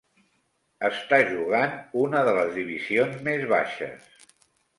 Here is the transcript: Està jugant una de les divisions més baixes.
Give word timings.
Està 0.87 1.19
jugant 1.27 1.75
una 2.05 2.25
de 2.29 2.33
les 2.39 2.51
divisions 2.57 3.21
més 3.29 3.45
baixes. 3.53 4.11